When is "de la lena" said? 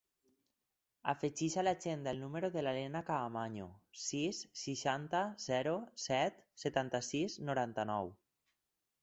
2.55-3.01